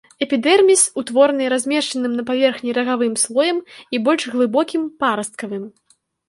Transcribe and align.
Эпідэрміс 0.25 0.85
утвораны 1.01 1.45
размешчаным 1.53 2.15
на 2.19 2.23
паверхні 2.29 2.73
рагавым 2.77 3.13
слоем 3.25 3.59
і 3.97 4.01
больш 4.09 4.27
глыбокім 4.37 4.89
парасткавым. 5.05 5.63